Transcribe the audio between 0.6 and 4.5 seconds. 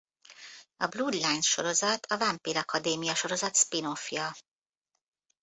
A Bloodlines-sorozat a Vámpírakadémia-sorozat spin-offja.